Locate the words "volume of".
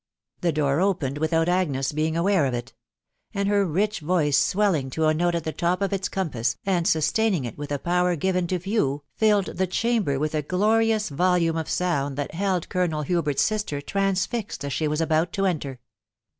11.09-11.69